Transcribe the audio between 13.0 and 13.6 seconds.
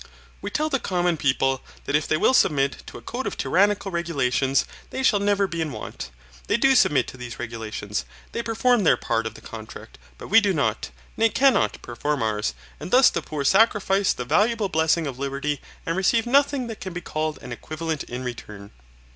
the poor